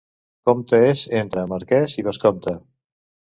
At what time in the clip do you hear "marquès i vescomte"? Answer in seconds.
1.51-2.57